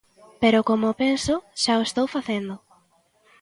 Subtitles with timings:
[0.41, 2.55] Pero como o penso xa o estou facendo.